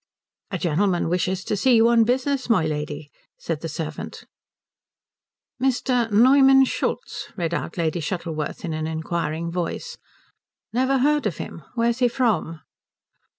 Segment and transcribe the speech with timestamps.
[0.49, 4.23] "A gentleman wishes to see you on business, my lady," said the servant.
[5.61, 6.09] "Mr.
[6.09, 9.99] Neumann Schultz?" read out Lady Shuttleworth in an inquiring voice.
[10.73, 11.61] "Never heard of him.
[11.75, 12.61] Where's he from?"